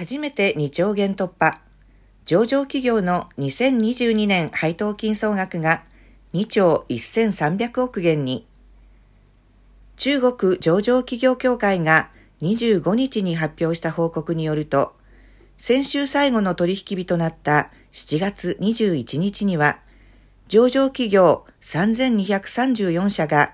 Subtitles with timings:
[0.00, 1.60] 初めて2兆元突破。
[2.24, 5.82] 上場企業の2022年配当金総額が
[6.32, 8.46] 2兆1300億元に。
[9.98, 12.08] 中国上場企業協会が
[12.40, 14.94] 25日に発表した報告によると、
[15.58, 19.80] 先週最後の取引日となった7月21日には、
[20.48, 23.52] 上場企業3234社が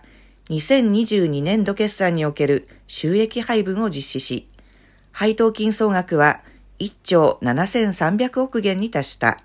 [0.50, 4.48] 2022年度決算における収益配分を実施し、
[5.18, 6.42] 配当金総額は
[6.78, 9.38] 1兆7300億元に達した。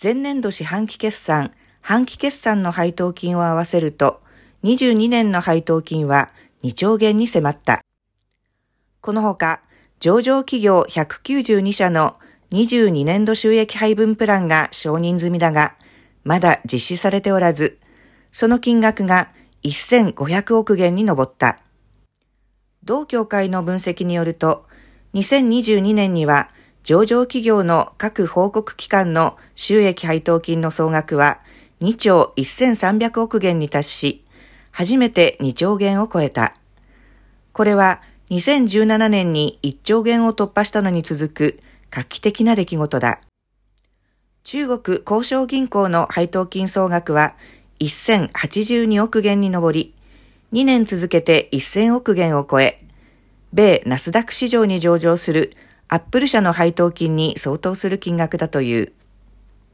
[0.00, 4.22] 前年度四半期決算、半期決算の配当金を合わせると、
[4.62, 6.30] 22年の配当金は
[6.62, 7.80] 2兆元に迫った。
[9.00, 9.62] このほか、
[9.98, 12.20] 上場企業192社の
[12.52, 15.74] 22年度収益配分プランが承認済みだが、
[16.22, 17.80] まだ実施されておらず、
[18.30, 19.32] その金額が
[19.64, 21.58] 1500億元に上った。
[22.84, 24.66] 同協会の分析によると、
[25.14, 26.48] 2022年には
[26.84, 31.40] 上場企業の各報告機関の収益配当金の総額は
[31.80, 34.24] 2兆1300億元に達し、
[34.70, 36.54] 初めて2兆元を超えた。
[37.52, 43.20] これは2017年に1兆元を突破したのに続く画期的な出来事だ。
[44.44, 47.36] 中国交渉銀行の配当金総額は
[47.78, 49.94] 1082億元に上り、
[50.52, 52.84] 2年続けて1000億元を超え、
[53.54, 55.54] 米ナスダック市場に上場する
[55.88, 58.92] アップル社の配当金に相当する金額だという。